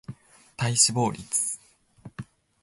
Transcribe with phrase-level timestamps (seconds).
[0.57, 1.57] 体脂肪率